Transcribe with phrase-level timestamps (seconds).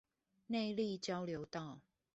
[0.47, 1.81] 內壢交流道